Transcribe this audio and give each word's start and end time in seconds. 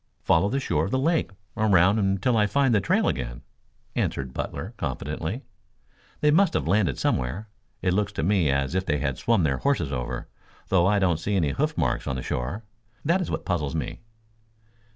"Follow 0.23 0.49
the 0.49 0.59
shore 0.59 0.85
of 0.85 0.89
the 0.89 0.97
lake 0.97 1.29
around 1.55 1.99
until 1.99 2.35
I 2.35 2.47
find 2.47 2.73
the 2.73 2.81
trail 2.81 3.07
again," 3.07 3.43
answered 3.95 4.33
Butler 4.33 4.73
confidently. 4.77 5.43
"They 6.21 6.31
must 6.31 6.55
have 6.55 6.67
landed 6.67 6.97
somewhere. 6.97 7.49
It 7.83 7.93
looks 7.93 8.11
to 8.13 8.23
me 8.23 8.49
as 8.49 8.73
if 8.73 8.83
they 8.83 8.97
had 8.97 9.19
swum 9.19 9.43
their 9.43 9.57
horses 9.59 9.91
over, 9.93 10.27
though 10.69 10.87
I 10.87 10.97
don't 10.97 11.19
see 11.19 11.35
any 11.35 11.51
hoof 11.51 11.77
marks 11.77 12.07
on 12.07 12.15
the 12.15 12.23
shore. 12.23 12.63
That 13.05 13.21
is 13.21 13.29
what 13.29 13.45
puzzles 13.45 13.75
me." 13.75 13.99